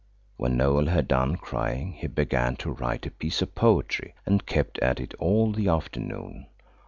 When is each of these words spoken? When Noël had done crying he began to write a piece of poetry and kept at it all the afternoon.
When 0.35 0.57
Noël 0.57 0.87
had 0.87 1.07
done 1.07 1.35
crying 1.35 1.91
he 1.91 2.07
began 2.07 2.55
to 2.55 2.71
write 2.71 3.05
a 3.05 3.11
piece 3.11 3.43
of 3.43 3.53
poetry 3.53 4.15
and 4.25 4.47
kept 4.47 4.79
at 4.79 4.99
it 4.99 5.13
all 5.19 5.51
the 5.51 5.67
afternoon. 5.67 6.47